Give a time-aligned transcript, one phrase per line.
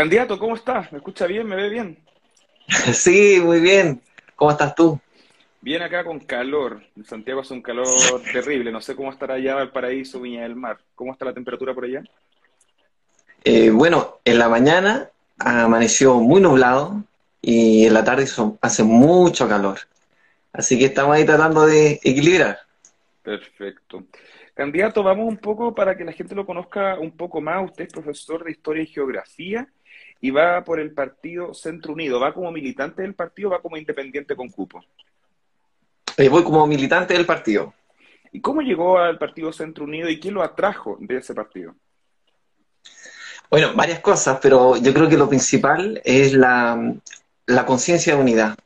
[0.00, 0.90] Candidato, ¿cómo estás?
[0.92, 1.46] ¿Me escucha bien?
[1.46, 1.98] ¿Me ve bien?
[2.94, 4.00] Sí, muy bien.
[4.34, 4.98] ¿Cómo estás tú?
[5.60, 6.80] Bien acá con calor.
[6.96, 7.86] En Santiago hace un calor
[8.32, 8.72] terrible.
[8.72, 10.78] No sé cómo estará allá el paraíso, Viña del Mar.
[10.94, 12.02] ¿Cómo está la temperatura por allá?
[13.44, 17.04] Eh, bueno, en la mañana amaneció muy nublado
[17.42, 18.26] y en la tarde
[18.62, 19.80] hace mucho calor.
[20.50, 22.58] Así que estamos ahí tratando de equilibrar.
[23.22, 24.04] Perfecto.
[24.54, 27.66] Candidato, vamos un poco para que la gente lo conozca un poco más.
[27.66, 29.68] Usted es profesor de Historia y Geografía
[30.20, 32.20] y va por el partido Centro Unido.
[32.20, 34.84] ¿Va como militante del partido o va como independiente con cupo?
[36.16, 37.72] Eh, voy como militante del partido.
[38.32, 41.74] ¿Y cómo llegó al partido Centro Unido y quién lo atrajo de ese partido?
[43.50, 46.94] Bueno, varias cosas, pero yo creo que lo principal es la,
[47.66, 48.56] conciencia de unidad.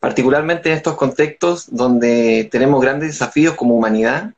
[0.00, 4.32] Particularmente en estos contextos donde tenemos grandes desafíos como humanidad,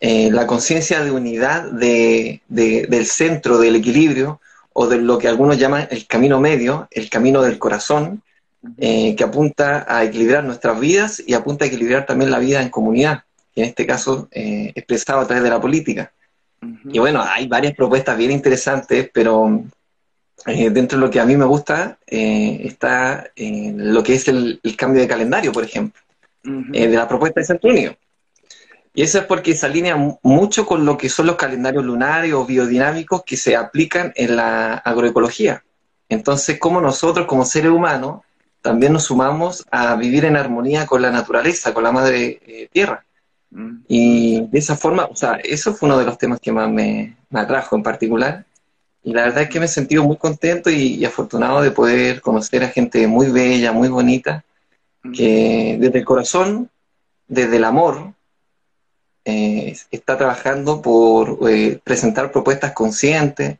[0.00, 4.40] eh, la conciencia de unidad del centro, del equilibrio,
[4.78, 8.22] o de lo que algunos llaman el camino medio, el camino del corazón,
[8.76, 12.68] eh, que apunta a equilibrar nuestras vidas y apunta a equilibrar también la vida en
[12.68, 13.22] comunidad,
[13.54, 16.12] en este caso eh, expresado a través de la política.
[16.92, 19.64] Y bueno, hay varias propuestas bien interesantes, pero
[20.44, 25.08] dentro de lo que a mí me gusta está lo que es el, cambio de
[25.08, 26.02] calendario, por ejemplo,
[26.42, 27.96] de la propuesta de Unido.
[28.96, 32.46] Y eso es porque se alinea mucho con lo que son los calendarios lunares o
[32.46, 35.62] biodinámicos que se aplican en la agroecología.
[36.08, 38.22] Entonces, como nosotros, como seres humanos,
[38.62, 43.04] también nos sumamos a vivir en armonía con la naturaleza, con la madre eh, tierra.
[43.50, 43.80] Mm.
[43.86, 47.18] Y de esa forma, o sea, eso fue uno de los temas que más me,
[47.34, 48.46] atrajo en particular.
[49.02, 52.64] Y la verdad es que me he sentido muy contento y, afortunado de poder conocer
[52.64, 54.42] a gente muy bella, muy bonita,
[55.02, 55.12] mm.
[55.12, 56.70] que desde el corazón,
[57.28, 58.15] desde el amor,
[59.28, 63.58] eh, está trabajando por eh, presentar propuestas conscientes,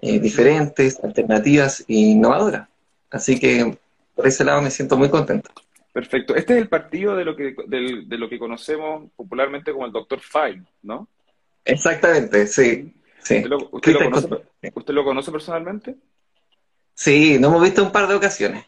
[0.00, 2.68] eh, diferentes, alternativas e innovadoras.
[3.10, 3.76] Así que
[4.14, 5.50] por ese lado me siento muy contento.
[5.92, 6.36] Perfecto.
[6.36, 10.20] Este es el partido de lo que, de, lo que conocemos popularmente como el Dr.
[10.20, 11.08] Fine, ¿no?
[11.64, 12.94] Exactamente, sí.
[13.20, 13.38] sí.
[13.38, 13.92] ¿Usted, lo, usted,
[14.94, 15.96] lo conoce, personalmente?
[16.94, 18.64] Sí, nos hemos visto un par de ocasiones.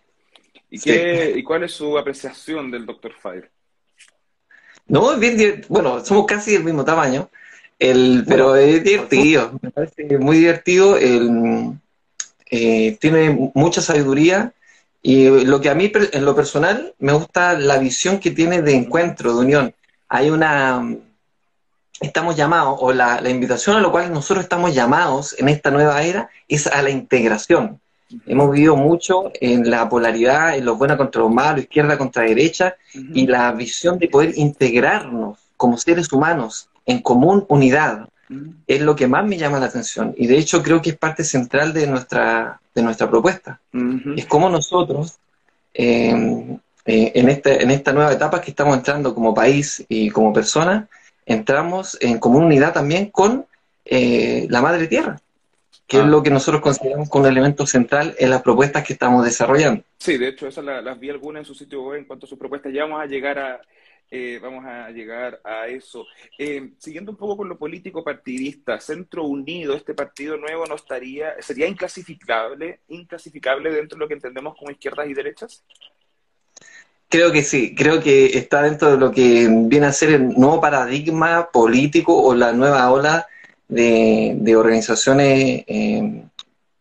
[0.71, 3.13] ¿Y, qué, ¿Y cuál es su apreciación del Dr.
[3.13, 3.49] Fire?
[4.89, 7.29] No, es bien, bueno, somos casi del mismo tamaño,
[7.79, 11.73] el, pero es divertido, me parece muy divertido, el,
[12.51, 14.53] eh, tiene mucha sabiduría
[15.03, 18.75] y lo que a mí en lo personal me gusta la visión que tiene de
[18.75, 19.75] encuentro, de unión.
[20.09, 20.97] Hay una,
[22.01, 26.03] estamos llamados, o la, la invitación a lo cual nosotros estamos llamados en esta nueva
[26.03, 27.81] era es a la integración.
[28.27, 32.77] Hemos vivido mucho en la polaridad, en los buenos contra los malos, izquierda contra derecha,
[32.93, 38.09] y la visión de poder integrarnos como seres humanos en común unidad
[38.67, 40.15] es lo que más me llama la atención.
[40.17, 43.61] Y de hecho creo que es parte central de nuestra, de nuestra propuesta.
[44.17, 45.19] Es como nosotros,
[45.75, 50.33] em, eh, en, este, en esta nueva etapa que estamos entrando como país y como
[50.33, 50.89] persona,
[51.25, 53.47] entramos en común unidad también con
[53.85, 55.21] eh, la Madre Tierra
[55.87, 56.07] que es ah.
[56.07, 59.85] lo que nosotros consideramos como un elemento central en las propuestas que estamos desarrollando.
[59.99, 62.39] Sí, de hecho, esas las, vi algunas en su sitio web en cuanto a sus
[62.39, 62.73] propuestas.
[62.73, 63.61] Ya vamos a llegar a,
[64.11, 66.05] eh, vamos a llegar a eso.
[66.39, 71.41] Eh, siguiendo un poco con lo político partidista, Centro Unido, este partido nuevo no estaría,
[71.41, 75.63] sería inclasificable, inclasificable dentro de lo que entendemos como izquierdas y derechas.
[77.09, 80.61] Creo que sí, creo que está dentro de lo que viene a ser el nuevo
[80.61, 83.29] paradigma político o la nueva ola
[83.69, 86.23] de, organizaciones eh,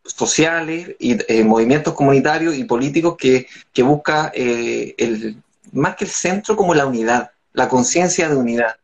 [0.03, 5.37] sociales y eh, movimientos comunitarios y políticos que, que busca eh, el,
[5.71, 8.75] más que el centro como la unidad, la conciencia de unidad.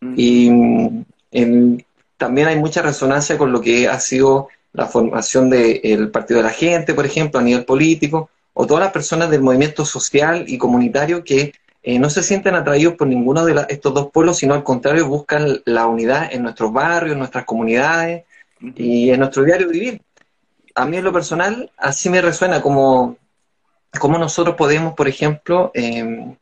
[0.00, 0.14] Mm.
[0.16, 1.04] Y
[2.16, 6.52] también hay mucha resonancia con lo que ha sido la formación del Partido de la
[6.52, 11.24] Gente, por ejemplo, a nivel político, o todas las personas del movimiento social y comunitario
[11.24, 11.52] que
[11.82, 15.60] eh, no se sienten atraídos por ninguno de estos dos pueblos, sino al contrario, buscan
[15.64, 18.24] la unidad en nuestros barrios, en nuestras comunidades
[18.60, 20.00] y en nuestro diario vivir.
[20.74, 23.16] A mí en lo personal, así me resuena como,
[23.98, 26.36] como nosotros podemos, por ejemplo, em,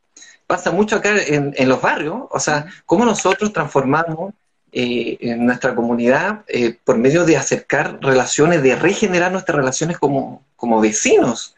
[0.47, 4.35] pasa mucho acá en, en, los barrios, o sea, cómo nosotros transformamos
[4.73, 10.45] eh, en nuestra comunidad eh, por medio de acercar relaciones, de regenerar nuestras relaciones como,
[10.55, 11.57] como vecinos.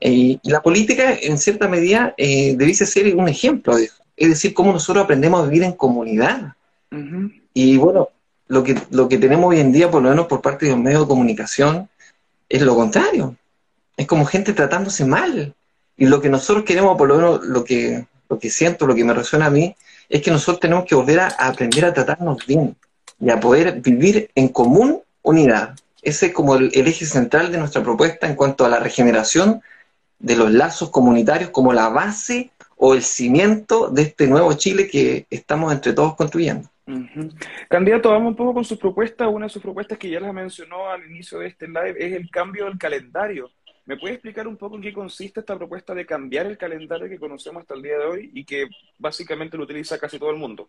[0.00, 4.02] Eh, y la política, en cierta medida, debiese ser un ejemplo de eso.
[4.16, 6.52] Es decir, cómo nosotros aprendemos a vivir en comunidad.
[7.52, 8.10] Y bueno,
[8.46, 10.80] lo que, lo que tenemos hoy en día, por lo menos por parte de los
[10.80, 11.88] medios de comunicación,
[12.48, 13.34] es lo contrario.
[13.96, 15.54] Es como gente tratándose mal.
[15.96, 19.04] Y lo que nosotros queremos, por lo menos lo que, lo que siento, lo que
[19.04, 19.74] me resuena a mí,
[20.08, 22.76] es que nosotros tenemos que volver a, aprender a tratarnos bien
[23.20, 25.76] y a poder vivir en común unidad.
[26.02, 29.62] Ese es como el, eje central de nuestra propuesta en cuanto a la regeneración
[30.18, 35.26] de los lazos comunitarios como la base o el cimiento de este nuevo Chile que
[35.30, 36.68] estamos entre todos construyendo.
[37.70, 39.28] Candidato, vamos un poco con sus propuestas.
[39.32, 42.30] Una de sus propuestas que ya las mencionó al inicio de este live es el
[42.30, 43.50] cambio del calendario.
[43.86, 47.18] ¿Me puede explicar un poco en qué consiste esta propuesta de cambiar el calendario que
[47.18, 48.66] conocemos hasta el día de hoy y que
[48.98, 50.68] básicamente lo utiliza casi todo el mundo?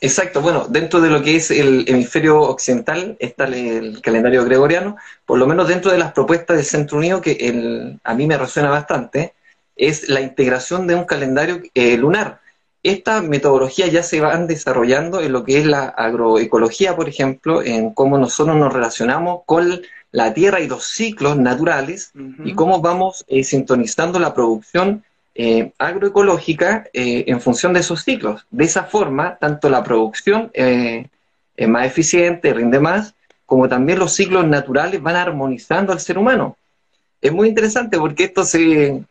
[0.00, 4.96] Exacto, bueno, dentro de lo que es el hemisferio occidental está el, calendario gregoriano,
[5.26, 8.38] por lo menos dentro de las propuestas del Centro Unido, que el, a mí me
[8.38, 9.34] resuena bastante,
[9.76, 12.40] es la integración de un calendario eh, lunar.
[12.84, 17.92] Esta metodología ya se van desarrollando en lo que es la agroecología, por ejemplo, en
[17.92, 22.12] cómo nosotros nos relacionamos con la tierra y los ciclos naturales
[22.44, 28.46] y cómo vamos eh, sintonizando la producción eh, agroecológica eh, en función de esos ciclos.
[28.50, 31.06] De esa forma, tanto la producción es
[31.68, 33.14] más eficiente, rinde más,
[33.44, 36.56] como también los ciclos naturales van armonizando al ser humano.
[37.20, 39.02] Es muy interesante porque esto se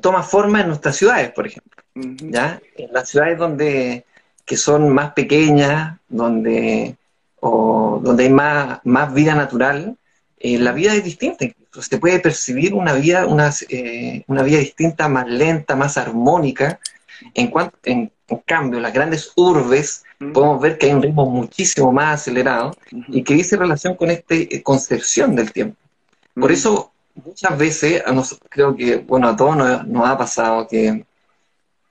[0.00, 1.82] toma forma en nuestras ciudades, por ejemplo.
[1.94, 2.60] ¿ya?
[2.76, 4.04] En las ciudades donde
[4.50, 6.96] que son más pequeñas, donde,
[7.38, 9.96] o, donde hay más, más vida natural,
[10.40, 11.44] eh, la vida es distinta.
[11.80, 16.80] Se puede percibir una vida, una, eh, una vida distinta, más lenta, más armónica.
[17.34, 18.10] En, cuanto, en,
[18.46, 20.02] cambio, las grandes urbes
[20.32, 22.74] podemos ver que hay un ritmo muchísimo más acelerado
[23.08, 25.76] y que dice relación con esta eh, concepción del tiempo.
[26.34, 26.90] Por eso,
[27.22, 28.02] muchas veces,
[28.48, 29.56] creo que, bueno, a todos
[29.86, 31.04] nos, ha pasado que,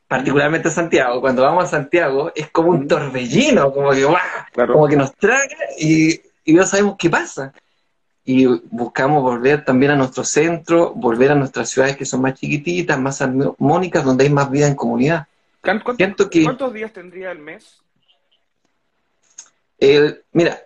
[0.08, 4.08] particularmente a Santiago, cuando vamos a Santiago, es como un torbellino, como que,
[4.56, 7.54] como que nos traga y, y no sabemos qué pasa
[8.32, 13.00] y buscamos volver también a nuestro centro, volver a nuestras ciudades que son más chiquititas,
[13.00, 15.26] más armónicas, donde hay más vida en comunidad.
[15.62, 15.98] ¿Cuántos,
[16.72, 17.82] días tendría el mes?
[20.32, 20.62] mira,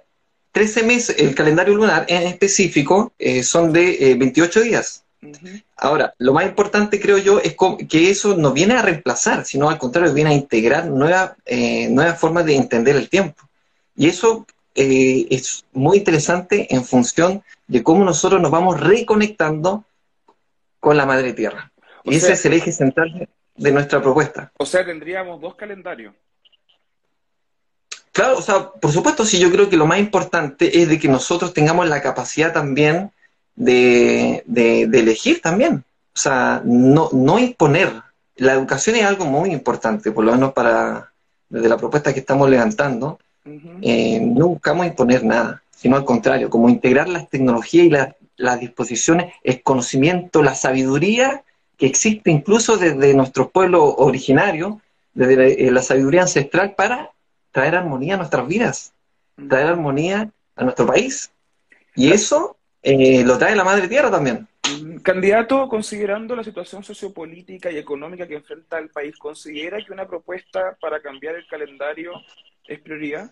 [0.51, 5.06] 13 meses, el calendario lunar en específico eh, son de 28 eh, días.
[5.77, 7.56] Ahora, lo más importante creo yo es
[7.88, 12.16] que eso no viene a reemplazar, sino al contrario, viene a integrar nuevas eh, nueva
[12.16, 13.42] formas de entender el tiempo.
[13.95, 19.85] Y eso eh, es muy interesante en función de cómo nosotros nos vamos reconectando
[20.79, 21.71] con la madre tierra.
[22.03, 24.51] y ese es el eje central de nuestra propuesta.
[24.57, 26.13] O sea, tendríamos dos calendarios.
[28.11, 31.07] Claro, o sea, por supuesto, sí, yo creo que lo más importante es de que
[31.07, 33.11] nosotros tengamos la capacidad también
[33.55, 34.43] de,
[34.93, 35.83] elegir también.
[36.15, 37.91] O sea, no, no imponer.
[38.35, 41.11] La educación es algo muy importante, por lo menos para
[41.49, 46.69] desde la propuesta que estamos levantando, eh, no buscamos imponer nada, sino al contrario, como
[46.69, 51.44] integrar las tecnologías y las disposiciones, el conocimiento, la sabiduría
[51.78, 54.80] que existe incluso desde nuestro pueblo originario,
[55.13, 57.12] desde la, sabiduría ancestral, para
[57.51, 58.94] traer armonía a nuestras vidas,
[59.50, 61.31] traer armonía a nuestro país.
[61.95, 64.48] Y eso eh, lo trae la Madre Tierra también.
[65.04, 70.78] Candidato, considerando la situación sociopolítica y económica que enfrenta el país, ¿considera que una propuesta
[70.80, 72.13] para cambiar el calendario
[72.68, 73.31] es prioridad?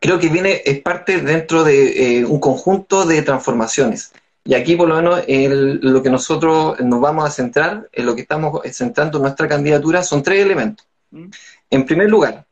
[0.00, 4.12] Creo que viene, es parte dentro de eh, un conjunto de transformaciones.
[4.44, 8.22] Y aquí, por lo menos, lo que nosotros nos vamos a centrar, en lo que
[8.22, 10.86] estamos centrando nuestra candidatura, son tres elementos.
[11.10, 11.26] Mm.
[11.70, 12.46] En primer lugar,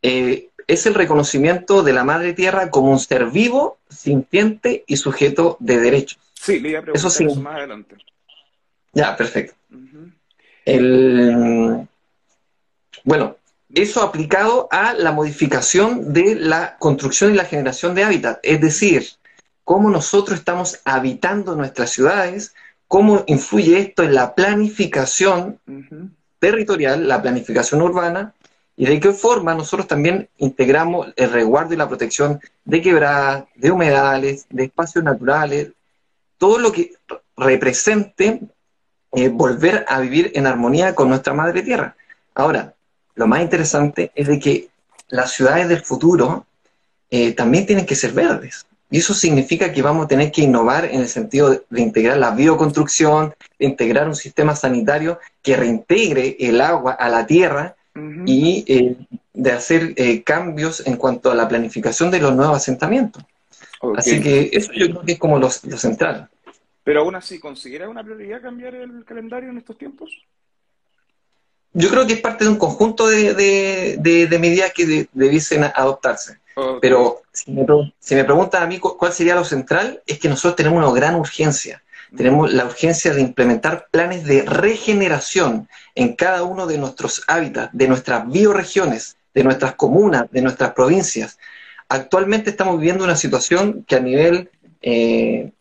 [0.00, 5.56] eh, es el reconocimiento de la madre tierra como un ser vivo, sintiente y sujeto
[5.60, 6.18] de derechos.
[6.34, 7.40] Sí, le iba a preguntar eso, sí.
[7.40, 7.96] más adelante.
[8.92, 9.54] Ya, perfecto.
[10.64, 11.86] el,
[13.04, 13.36] bueno,
[13.74, 19.06] eso aplicado a la modificación de la construcción y la generación de hábitat, es decir,
[19.64, 22.54] cómo nosotros estamos habitando nuestras ciudades,
[22.86, 25.58] cómo influye esto en la planificación
[26.38, 28.32] territorial, la planificación urbana,
[28.76, 33.70] y de qué forma nosotros también integramos el resguardo y la protección de quebradas, de
[33.70, 35.72] humedales, de espacios naturales,
[36.38, 36.92] todo lo que
[37.36, 38.40] represente
[39.12, 41.96] eh, volver a vivir en armonía con nuestra madre tierra.
[42.34, 42.75] Ahora,
[43.16, 44.68] lo más interesante es de que
[45.08, 46.46] las ciudades del futuro
[47.10, 48.66] eh, también tienen que ser verdes.
[48.90, 52.30] Y eso significa que vamos a tener que innovar en el sentido de, integrar la
[52.30, 57.74] bioconstrucción, de integrar un sistema sanitario que reintegre el agua a la tierra
[58.26, 58.94] y eh,
[59.32, 63.24] de hacer eh, cambios en cuanto a la planificación de los nuevos asentamientos.
[63.96, 66.28] Así que eso yo creo que es como lo, central.
[66.84, 70.10] Pero aún así, ¿considera una prioridad cambiar el calendario en estos tiempos?
[71.78, 76.38] Yo creo que es parte de un conjunto de, medidas que debiesen adoptarse.
[76.80, 77.66] Pero si me,
[77.98, 81.16] si me preguntan a mí cuál sería lo central, es que nosotros tenemos una gran
[81.16, 81.82] urgencia.
[82.16, 87.88] Tenemos la urgencia de implementar planes de regeneración en cada uno de nuestros hábitats, de
[87.88, 91.38] nuestras bioregiones, de nuestras comunas, de nuestras provincias.
[91.90, 95.52] actualmente estamos viviendo una situación que a nivel, eh,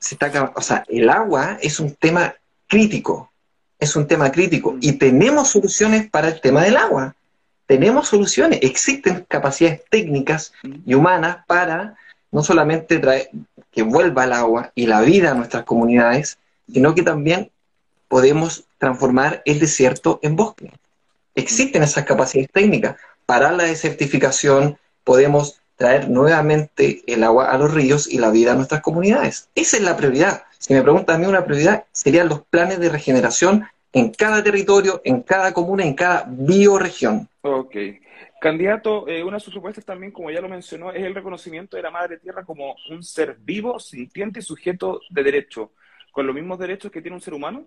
[0.00, 2.34] se está, o sea, el agua es un tema
[2.66, 3.30] crítico,
[3.78, 7.14] es un tema crítico y tenemos soluciones para el tema del agua.
[7.66, 10.52] Tenemos soluciones, existen capacidades técnicas
[10.84, 11.96] y humanas para
[12.30, 13.30] no solamente traer,
[13.72, 16.38] que vuelva el agua y la vida a nuestras comunidades,
[16.72, 17.50] sino que también
[18.08, 20.72] podemos transformar el desierto en bosque.
[21.34, 22.96] Existen esas capacidades técnicas.
[23.26, 28.56] Para la desertificación podemos traer nuevamente el agua a los ríos y la vida a
[28.56, 29.50] nuestras comunidades.
[29.54, 30.42] Esa es la prioridad.
[30.58, 35.00] Si me preguntan a mí una prioridad, serían los planes de regeneración en cada territorio,
[35.04, 37.28] en cada comuna, en cada bioregión.
[37.42, 37.76] Ok.
[38.40, 41.82] Candidato, eh, una de sus propuestas también, como ya lo mencionó, es el reconocimiento de
[41.82, 45.72] la Madre Tierra como un ser vivo, sintiente y sujeto de derecho,
[46.12, 47.66] con los mismos derechos que tiene un ser humano.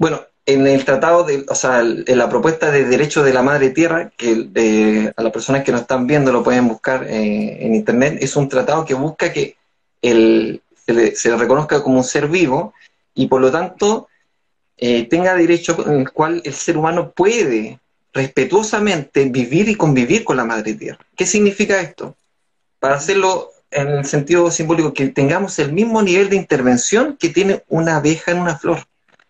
[0.00, 3.68] Bueno, en el tratado, de, o sea, en la propuesta de derecho de la madre
[3.68, 8.16] tierra, que a las personas que nos están viendo lo pueden buscar eh, en internet,
[8.18, 9.58] es un tratado que busca que
[10.00, 12.72] el, se, le, reconozca como un ser vivo
[13.14, 14.08] y por lo tanto
[14.78, 17.78] eh, tenga derecho en el cual el ser humano puede
[18.14, 21.04] respetuosamente vivir y convivir con la madre tierra.
[21.14, 22.16] ¿Qué significa esto?
[22.78, 27.64] Para hacerlo en el sentido simbólico, que tengamos el mismo nivel de intervención que tiene
[27.68, 28.78] una abeja en una flor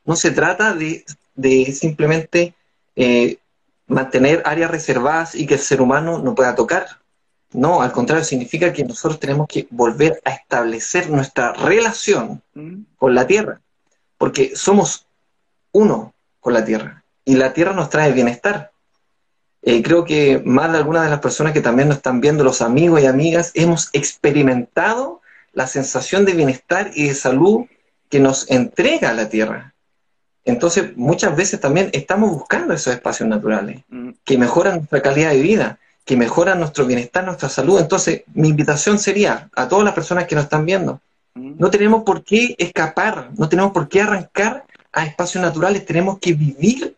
[0.05, 1.05] no se trata de,
[1.73, 2.55] simplemente
[2.97, 3.39] eh,
[3.87, 6.87] mantener áreas reservadas y que el ser humano no pueda tocar.
[7.53, 12.43] No, al contrario, significa que nosotros tenemos que volver a establecer nuestra relación
[12.97, 13.61] con la tierra,
[14.19, 15.07] porque somos
[15.73, 18.71] uno con la tierra y la tierra nos trae bienestar.
[19.63, 22.63] Eh, creo que más de algunas de las personas que también nos están viendo, los
[22.63, 25.21] amigos y amigas, hemos experimentado
[25.53, 27.67] la sensación de bienestar y de salud
[28.09, 29.75] que nos entrega la tierra.
[30.45, 34.11] Entonces, muchas veces también estamos buscando esos espacios naturales mm.
[34.25, 37.79] que mejoran nuestra calidad de vida, que mejoran nuestro bienestar, nuestra salud.
[37.79, 41.01] Entonces, mi invitación sería a todas las personas que nos están viendo,
[41.35, 41.55] mm.
[41.59, 46.33] no tenemos por qué escapar, no tenemos por qué arrancar a espacios naturales, tenemos que
[46.33, 46.97] vivir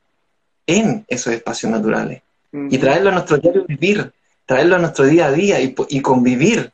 [0.67, 2.23] en esos espacios naturales
[2.53, 4.13] y traerlo a nuestro diario vivir,
[4.47, 6.71] traerlo a nuestro día a día y, convivir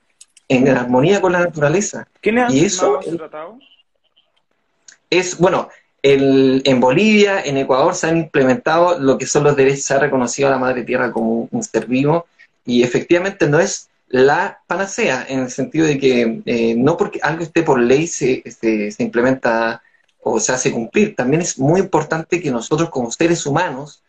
[0.49, 2.09] en armonía con la naturaleza.
[2.21, 3.59] ¿Quién y eso tratado?
[5.11, 5.69] Es, bueno,
[6.13, 10.49] en Bolivia, en Ecuador se han implementado lo que son los derechos, se ha reconocido
[10.49, 12.27] a la madre tierra como un, ser vivo
[12.65, 17.43] y efectivamente no es la panacea en el sentido de que eh, no porque algo
[17.43, 19.83] esté por ley se, se, implementa
[20.23, 24.03] o se hace cumplir, también es muy importante que nosotros como seres humanos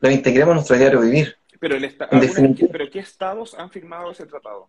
[0.00, 1.36] lo integremos en nuestro diario vivir.
[1.58, 1.76] Pero,
[2.08, 4.68] ¿Pero qué estados han firmado ese tratado?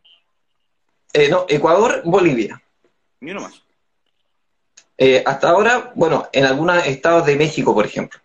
[1.14, 2.62] Eh, no, Ecuador, Bolivia.
[3.22, 3.62] Ni uno más.
[5.04, 8.20] Eh, hasta ahora, bueno, en algunos estados de México, por ejemplo.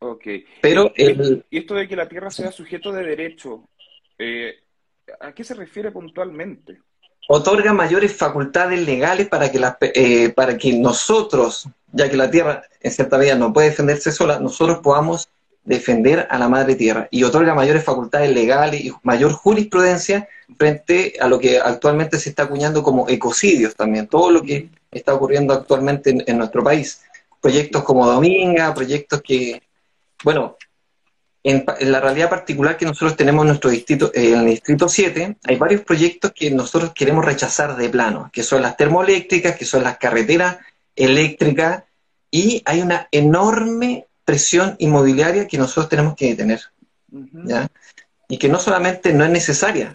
[0.00, 0.24] Ok.
[0.60, 1.44] Pero el...
[1.48, 3.68] ¿Y esto de que la tierra sea sujeto de derecho,
[4.18, 4.56] eh,
[5.20, 6.80] ¿a qué se refiere puntualmente?
[7.28, 9.60] Otorga mayores facultades legales para que,
[9.94, 14.40] eh, para que nosotros, ya que la tierra en cierta medida no puede defenderse sola,
[14.40, 15.28] nosotros podamos
[15.64, 21.28] defender a la madre tierra y otorga mayores facultades legales y mayor jurisprudencia frente a
[21.28, 26.24] lo que actualmente se está acuñando como ecocidios también, todo lo que está ocurriendo actualmente
[26.26, 27.02] en, nuestro país.
[27.40, 29.62] Proyectos como Dominga, proyectos que,
[30.24, 30.56] bueno,
[31.42, 35.56] en, la realidad particular que nosotros tenemos en nuestro distrito, en el distrito 7, hay
[35.56, 39.98] varios proyectos que nosotros queremos rechazar de plano, que son las termoeléctricas, que son las
[39.98, 40.58] carreteras
[40.96, 41.84] eléctricas,
[42.30, 46.60] y hay una enorme presión inmobiliaria que nosotros tenemos que detener.
[48.28, 49.92] Y que no solamente no es necesaria,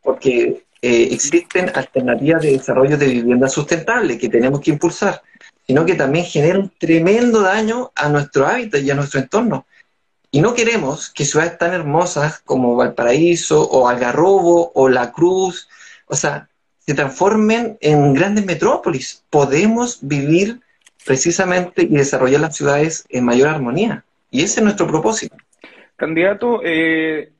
[0.00, 5.20] porque eh, existen alternativas de desarrollo de vivienda sustentable que tenemos que impulsar,
[5.66, 9.66] sino que también genera un tremendo daño a nuestro hábitat y a nuestro entorno.
[10.30, 15.68] Y no queremos que ciudades tan hermosas como Valparaíso o Algarrobo o La Cruz,
[16.06, 16.48] o sea,
[16.78, 19.24] se transformen en grandes metrópolis.
[19.28, 20.60] Podemos vivir
[21.04, 24.04] precisamente y desarrollar las ciudades en mayor armonía.
[24.30, 25.36] Y ese es nuestro propósito.
[25.96, 27.32] Candidato, eh,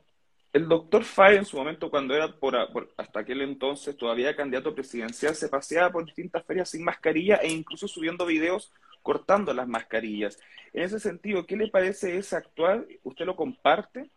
[0.52, 2.57] el doctor Fay en su momento, cuando era por,
[2.97, 7.88] hasta aquel entonces todavía candidato presidencial, se paseaba por distintas ferias sin mascarilla e incluso
[7.88, 8.71] subiendo videos
[9.02, 10.38] cortando las mascarillas.
[10.73, 12.87] En ese sentido, ¿qué le parece ese actual?
[13.02, 14.11] ¿Usted lo comparte?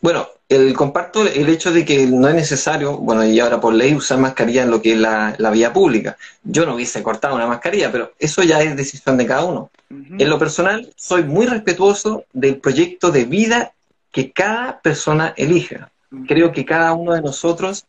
[0.00, 3.94] Bueno, el, comparto el hecho de que no es necesario, bueno, y ahora por ley,
[3.94, 6.16] usar mascarilla en lo que es la, vía pública.
[6.42, 9.70] Yo no hubiese cortado una mascarilla, pero eso ya es decisión de cada uno.
[9.90, 13.72] En lo personal, soy muy respetuoso del proyecto de vida
[14.10, 15.90] que cada persona elija.
[16.26, 17.84] Creo que cada uno de nosotros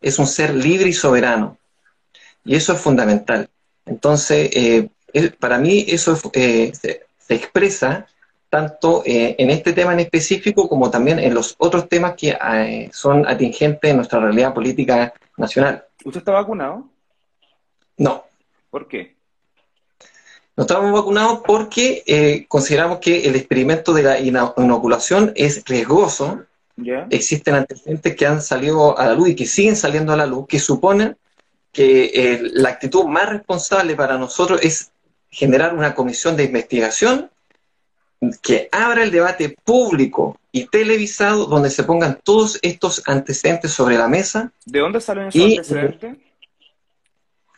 [0.00, 1.56] es un ser libre y soberano.
[2.44, 3.48] Y eso es fundamental.
[3.86, 4.88] Entonces, eh,
[5.38, 8.06] para mí eso eh, se, expresa
[8.54, 12.88] tanto eh, en este tema en específico como también en los otros temas que eh,
[12.92, 15.84] son atingentes en nuestra realidad política nacional.
[16.04, 16.84] ¿Usted está vacunado?
[17.96, 18.24] No.
[18.70, 19.16] ¿Por qué?
[20.56, 26.44] No estamos vacunados porque eh, consideramos que el experimento de la inoculación es riesgoso.
[27.10, 30.46] Existen antecedentes que han salido a la luz y que siguen saliendo a la luz,
[30.46, 31.16] que suponen
[31.72, 34.92] que la actitud más responsable para nosotros es
[35.28, 37.32] generar una comisión de investigación
[38.42, 44.08] que abra el debate público y televisado donde se pongan todos estos antecedentes sobre la
[44.08, 44.52] mesa.
[44.64, 46.16] ¿De dónde salen esos antecedentes?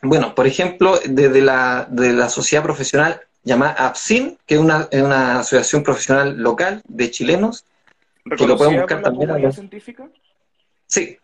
[0.01, 5.39] Bueno, por ejemplo, desde la, de la sociedad profesional llamada APSIN, que es una, una
[5.39, 7.65] asociación profesional local de chilenos,
[8.37, 9.41] que lo pueden buscar también.
[9.41, 10.07] La científica?
[10.85, 11.17] Sí.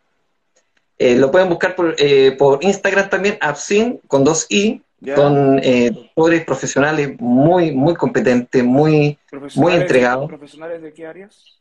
[0.98, 4.82] Eh, lo pueden buscar por, eh, por Instagram también, APSIN, con dos I,
[5.16, 9.18] son eh, doctores profesionales muy, muy competentes, muy,
[9.56, 10.28] muy entregados.
[10.28, 11.60] ¿Profesionales de qué áreas?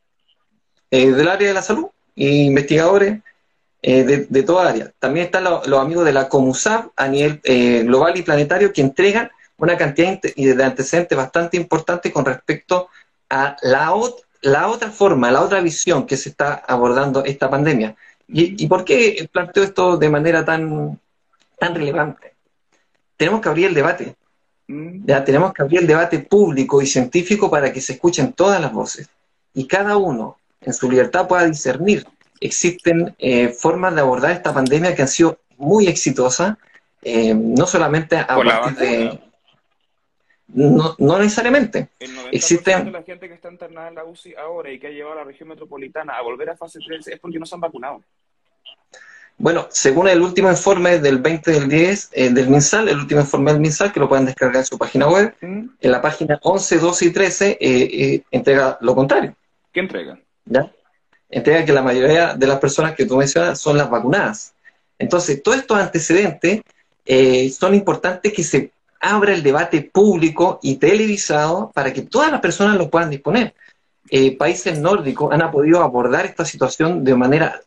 [0.91, 3.21] Eh, del área de la salud, investigadores
[3.81, 4.93] eh, de, de, toda área.
[4.99, 7.41] También están los amigos de la COMUSAP a nivel
[7.85, 12.89] global y planetario que entregan una cantidad de antecedentes bastante importante con respecto
[13.31, 13.93] a la,
[14.43, 17.97] la otra forma, la otra visión que se está abordando esta pandemia.
[18.29, 21.01] ¿Y, y por qué planteo esto de manera tan,
[21.59, 22.32] tan relevante?
[23.17, 24.17] Tenemos que abrir el debate.
[24.69, 25.07] Mm.
[25.07, 28.73] Ya tenemos que abrir el debate público y científico para que se escuchen todas las
[28.73, 29.09] voces
[29.55, 32.07] y cada uno en su libertad pueda discernir.
[32.41, 36.57] Existen eh, formas de abordar esta pandemia que han sido muy exitosas,
[37.03, 39.21] eh, no solamente a partir de...
[40.55, 41.89] No, no, necesariamente.
[41.99, 42.85] El 90% Existen...
[42.85, 45.19] de la gente que está internada en la UCI ahora y que ha llevado a
[45.19, 48.03] la región metropolitana a volver a fase 3 es porque no se han vacunado.
[49.43, 53.51] Bueno, según el último informe del 20 del 10 eh, del MinSal, el último informe
[53.51, 57.05] del MinSal, que lo pueden descargar en su página web, en la página 11, 12
[57.07, 59.35] y 13, eh, eh, entrega lo contrario.
[59.73, 60.17] ¿Qué entrega?
[60.45, 60.71] ¿Ya?
[61.29, 64.55] Entrega que la mayoría de las personas que tú mencionas son las vacunadas.
[64.97, 66.61] Entonces, todos estos antecedentes
[67.59, 72.77] son importantes que se abra el debate público y televisado para que todas las personas
[72.77, 73.55] lo puedan disponer.
[74.39, 77.61] países nórdicos han podido abordar esta situación de manera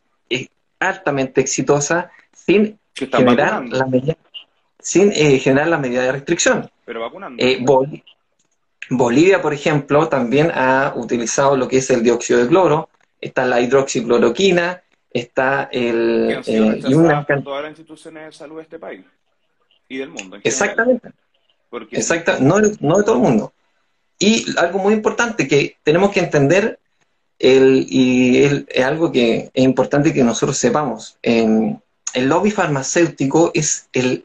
[0.78, 4.16] altamente exitosa sin generar la medida
[4.86, 6.70] sin eh, generar la medida de restricción.
[6.84, 7.42] Pero vacunando.
[7.42, 7.64] Eh,
[8.88, 12.88] Bolivia, por ejemplo, también ha utilizado lo que es el dióxido de cloro,
[13.20, 16.40] está la hidroxicloroquina, está el...
[16.46, 17.24] Eh, y una...
[17.24, 19.04] todas las instituciones de salud de este país
[19.88, 20.38] y del mundo.
[20.44, 21.10] Exactamente.
[21.90, 23.52] Exacta, no, no de todo el mundo.
[24.20, 26.78] Y algo muy importante que tenemos que entender
[27.38, 31.18] el, y es algo que es importante que nosotros sepamos.
[31.22, 31.80] el
[32.14, 34.24] lobby farmacéutico es el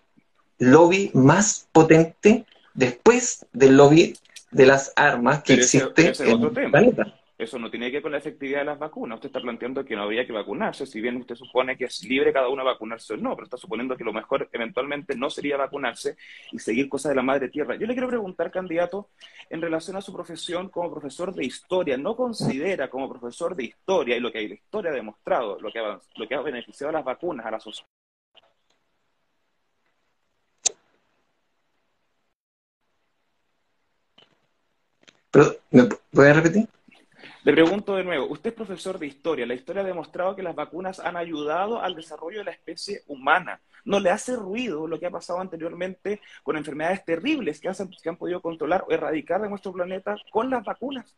[0.60, 4.16] lobby más potente después del lobby
[4.52, 7.21] de las armas que existe en el planeta.
[7.42, 9.16] Eso no tiene que ver con la efectividad de las vacunas.
[9.16, 12.32] Usted está planteando que no habría que vacunarse, si bien usted supone que es libre
[12.32, 16.18] cada uno vacunarse o no, pero está suponiendo que lo mejor eventualmente no sería vacunarse
[16.52, 17.76] y seguir cosas de la madre tierra.
[17.78, 19.10] Yo le quiero preguntar, candidato,
[19.50, 24.16] en relación a su profesión como profesor de historia, ¿no considera como profesor de historia
[24.16, 26.94] y lo que la historia ha demostrado, lo que ha, lo que ha beneficiado a
[26.94, 27.90] las vacunas, a la sociedad?
[35.32, 36.68] Pero, ¿me puede repetir?
[37.44, 40.54] Le pregunto de nuevo, usted es profesor de historia, la historia ha demostrado que las
[40.54, 43.60] vacunas han ayudado al desarrollo de la especie humana.
[43.84, 48.42] ¿No le hace ruido lo que ha pasado anteriormente con enfermedades terribles que, han podido
[48.42, 51.16] controlar o erradicar de nuestro planeta con las vacunas?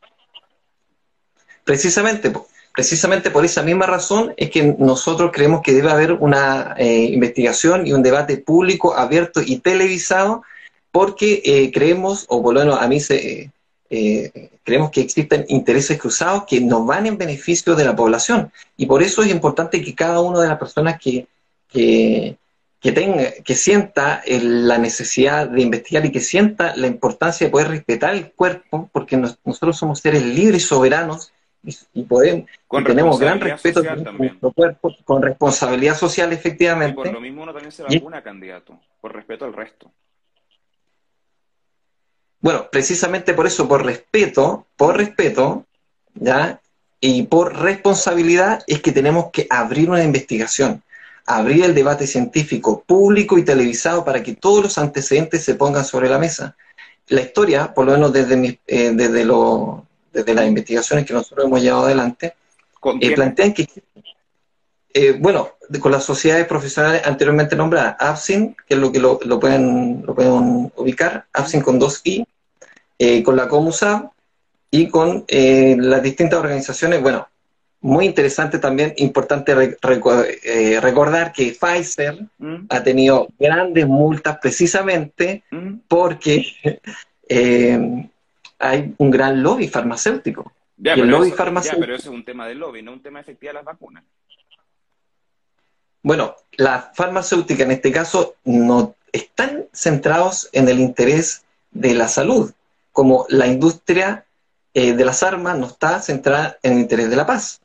[1.66, 2.32] Precisamente,
[2.74, 7.86] precisamente por esa misma razón es que nosotros creemos que debe haber una eh, investigación
[7.86, 10.44] y un debate público abierto y televisado
[10.90, 13.52] porque eh, creemos, o por lo menos a mí se,
[13.96, 18.52] eh, creemos que existen intereses cruzados que nos van en beneficio de la población.
[18.76, 21.28] Y por eso es importante que cada una de las personas que,
[21.70, 22.38] que,
[22.82, 28.16] tenga, que sienta la necesidad de investigar y que sienta la importancia de poder respetar
[28.16, 31.32] el cuerpo, porque nosotros somos seres libres y soberanos
[31.94, 32.50] y, podemos,
[32.84, 36.96] tenemos gran respeto por nuestro cuerpo, con responsabilidad social, efectivamente.
[36.96, 39.92] por lo mismo uno también se vacuna, candidato, por respeto al resto.
[42.44, 45.66] Bueno, precisamente por eso, por respeto, por respeto,
[46.14, 46.60] ¿ya?
[47.00, 50.84] Y por responsabilidad es que tenemos que abrir una investigación,
[51.26, 56.10] abrir el debate científico público y televisado para que todos los antecedentes se pongan sobre
[56.10, 56.58] la mesa.
[57.08, 61.62] La historia, por lo menos desde, eh, desde, lo, desde las investigaciones que nosotros hemos
[61.62, 62.34] llevado adelante,
[63.00, 63.70] eh, plantean que,
[64.94, 70.04] eh, bueno, con las sociedades profesionales anteriormente nombradas, APSIN, que es lo que lo, pueden,
[70.06, 72.26] lo pueden ubicar, APSIN con dos I,
[72.98, 74.12] eh, con la COMUSA
[74.72, 77.02] y con eh, las distintas organizaciones.
[77.02, 77.28] Bueno,
[77.84, 82.68] muy interesante también, importante eh, recordar que Pfizer mm.
[82.70, 85.74] ha tenido grandes multas precisamente mm.
[85.90, 86.46] porque
[87.28, 88.10] eh,
[88.58, 90.54] hay un gran lobby farmacéutico.
[90.78, 93.50] Ya, pero, lobby farmacéutico, pero eso es un tema de lobby, no un tema efectivo
[93.50, 94.04] de las vacunas.
[96.02, 102.54] Bueno, las farmacéuticas en este caso no están centrados en el interés de la salud,
[102.94, 104.26] como la industria
[104.74, 107.60] eh, de las armas no está centrada en el interés de la paz.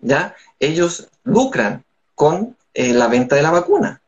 [0.00, 0.34] ¿ya?
[0.58, 4.00] Ellos lucran con eh, la venta de la vacuna.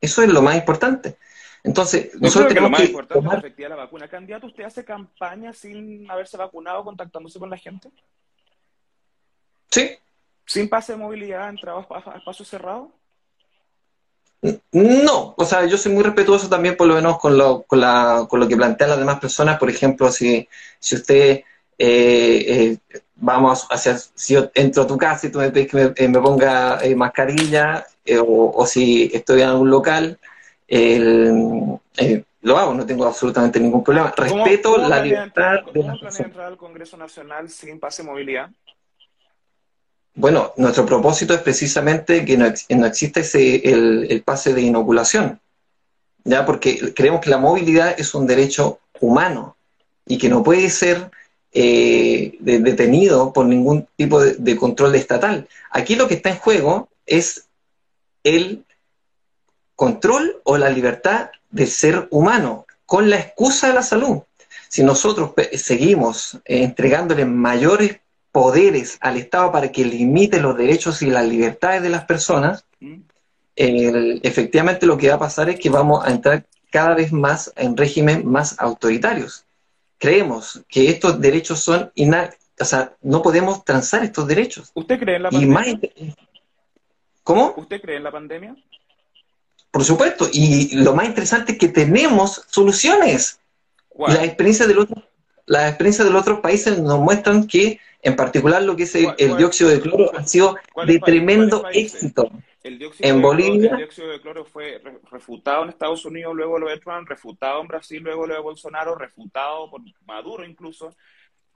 [0.00, 1.16] Eso es lo más importante.
[1.64, 4.08] Entonces, nosotros tenemos que, lo más importante es la vacuna.
[4.08, 7.90] ¿Candidato, usted hace campaña sin haberse vacunado, contactándose con la gente?
[9.70, 9.98] Sí.
[10.44, 12.92] ¿Sin pase de movilidad, entrado a espacio cerrado?
[14.72, 18.26] No, o sea, yo soy muy respetuoso también por lo menos con lo, con la,
[18.28, 19.58] con lo que plantean las demás personas.
[19.58, 21.42] Por ejemplo, si, si usted
[21.78, 26.08] eh, eh, vamos hacia, si yo entro a tu casa y tú me pides que
[26.08, 27.86] me, eh, ponga mascarilla,
[28.26, 30.18] o, si estoy en algún local,
[30.68, 34.12] lo hago, no tengo absolutamente ningún problema.
[34.16, 38.50] Respeto la libertad de ¿Cómo entrar al Congreso Nacional sin pase de movilidad?
[40.16, 45.38] Bueno, nuestro propósito es precisamente que no, no exista ese, el, el pase de inoculación,
[46.24, 46.46] ¿ya?
[46.46, 49.56] Porque creemos que la movilidad es un derecho humano
[50.06, 51.10] y que no puede ser
[51.52, 55.48] eh, detenido por ningún tipo de, control estatal.
[55.70, 57.48] Aquí lo que está en juego es
[58.24, 58.64] el
[59.74, 64.22] control o la libertad del ser humano, con la excusa de la salud.
[64.68, 68.00] Si nosotros seguimos eh, entregándole mayores
[68.36, 72.66] poderes al Estado para que limite los derechos y las libertades de las personas,
[73.56, 77.74] efectivamente lo que va a pasar es que vamos a entrar cada vez más en
[77.74, 79.46] regímenes más autoritarios
[79.98, 81.90] creemos que estos derechos son
[82.58, 84.70] o sea, no podemos transar estos derechos.
[84.74, 85.80] ¿Usted cree en la pandemia?
[87.22, 87.54] ¿Cómo?
[87.56, 88.54] ¿Usted cree en la pandemia?
[89.70, 93.40] Por supuesto, y lo más interesante es que tenemos soluciones.
[93.98, 95.02] Las experiencias del otro,
[95.46, 99.36] las experiencias de los otros países nos muestran que, en particular, lo que es el,
[99.36, 100.56] dióxido de cloro ha sido
[100.86, 102.30] de tremendo éxito.
[102.62, 103.70] El dióxido en de Bolivia.
[103.70, 107.68] el dióxido de cloro fue refutado en Estados Unidos, luego lo de Trump, refutado en
[107.68, 110.94] Brasil, luego lo de Bolsonaro, refutado por Maduro incluso.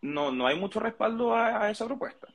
[0.03, 2.29] No, no hay mucho respaldo a esa propuesta.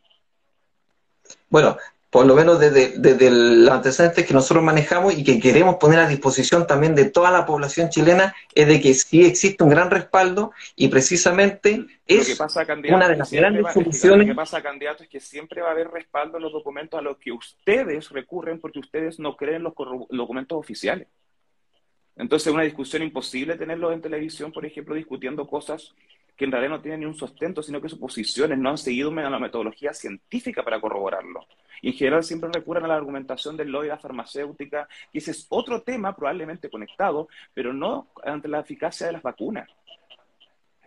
[1.49, 1.77] Bueno,
[2.15, 6.07] por lo menos desde, desde los antecedentes que nosotros manejamos y que queremos poner a
[6.07, 10.53] disposición también de toda la población chilena, es de que sí existe un gran respaldo
[10.77, 12.39] y precisamente es
[12.87, 14.27] una de las grandes soluciones.
[14.27, 17.03] Lo que pasa, candidato, es que siempre va a haber respaldo en los documentos a
[17.03, 19.73] los que ustedes recurren porque ustedes no creen los
[20.09, 21.09] documentos oficiales.
[22.15, 25.93] Entonces, es una discusión imposible tenerlo en televisión, por ejemplo, discutiendo cosas
[26.35, 29.11] que en realidad no tienen ni un sustento, sino que sus posiciones no han seguido
[29.11, 31.45] la metodología científica para corroborarlo.
[31.81, 35.31] Y en general siempre recurren a la argumentación del lobby de la farmacéutica, y ese
[35.31, 39.69] es otro tema probablemente conectado, pero no ante la eficacia de las vacunas.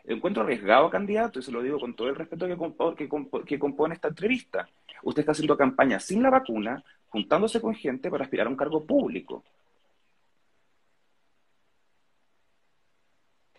[0.05, 3.09] Encuentro arriesgado candidato, y se lo digo con todo el respeto que,
[3.45, 4.69] que compone esta entrevista.
[5.03, 8.85] Usted está haciendo campaña sin la vacuna, juntándose con gente para aspirar a un cargo
[8.85, 9.45] público.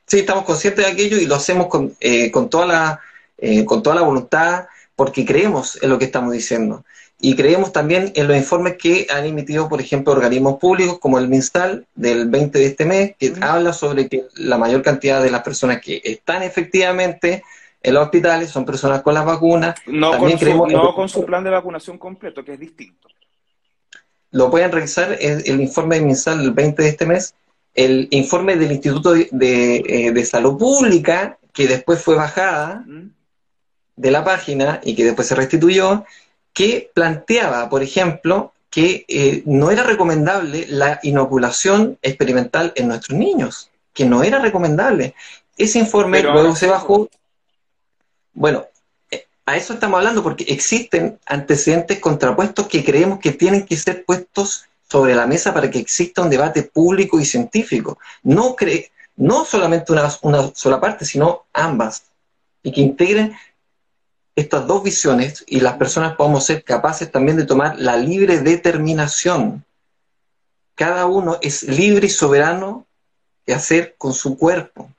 [0.09, 2.99] Sí, estamos conscientes de aquello y lo hacemos con, eh, con, toda la,
[3.37, 6.83] eh, con toda la voluntad porque creemos en lo que estamos diciendo.
[7.21, 11.27] Y creemos también en los informes que han emitido, por ejemplo, organismos públicos como el
[11.27, 15.43] MinStal del 20 de este mes, que habla sobre que la mayor cantidad de las
[15.43, 17.43] personas que están efectivamente
[17.83, 19.75] en los hospitales son personas con las vacunas.
[19.85, 23.09] No, con su, no con su plan de vacunación completo, que es distinto.
[24.31, 27.35] Lo pueden revisar el informe de MinSal del 20 de este mes,
[27.73, 32.83] el informe del Instituto eh, de, Salud Pública, que después fue bajada
[33.95, 36.05] de la página y que después se restituyó,
[36.53, 43.69] que planteaba, por ejemplo, que eh, no era recomendable la inoculación experimental en nuestros niños,
[43.93, 45.15] que no era recomendable.
[45.57, 47.09] Ese informe luego se bajó.
[48.33, 48.67] Bueno,
[49.11, 54.05] eh, a eso estamos hablando porque existen antecedentes contrapuestos que creemos que tienen que ser
[54.05, 57.99] puestos sobre la mesa para que exista un debate público y científico.
[58.23, 62.03] No, cree, no solamente una, una sola parte, sino ambas.
[62.63, 63.35] Y que integren
[64.35, 69.63] estas dos visiones y las personas podamos ser capaces también de tomar la libre determinación.
[70.75, 72.85] Cada uno es libre y soberano
[73.45, 74.89] de hacer con su cuerpo.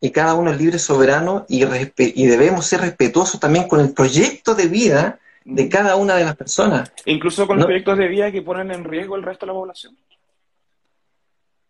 [0.00, 3.92] Y cada uno es libre y soberano y, y debemos ser respetuosos también con el
[3.92, 6.92] proyecto de vida de cada una de las personas.
[7.04, 9.96] Incluso con los proyectos de vida que ponen en riesgo el resto de la población.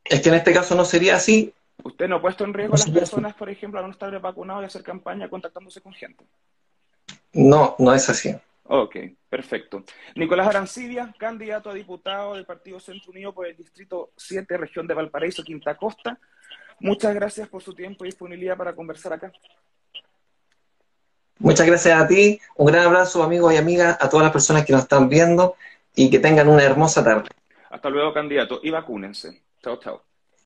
[0.04, 2.78] Es que en este caso no sería así, ¿Usted no ha puesto en riesgo a
[2.78, 6.24] las personas, por ejemplo, a no estar vacunados y hacer campaña contactándose con gente?
[7.34, 8.34] No, no es así.
[8.64, 8.96] Ok,
[9.28, 9.84] perfecto.
[10.16, 14.94] Nicolás Arancibia, candidato a diputado del Partido Centro Unido por el Distrito 7, región de
[14.94, 16.18] Valparaíso, Quinta Costa.
[16.80, 19.30] Muchas gracias por su tiempo y disponibilidad para conversar acá.
[21.38, 22.40] Muchas gracias a ti.
[22.56, 25.56] Un gran abrazo, amigos y amigas, a todas las personas que nos están viendo
[25.94, 27.28] y que tengan una hermosa tarde.
[27.70, 28.60] Hasta luego, candidato.
[28.62, 29.42] Y vacúnense.
[29.62, 30.15] Chao, chao.